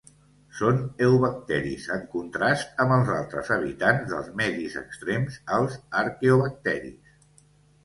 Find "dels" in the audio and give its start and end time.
4.15-4.33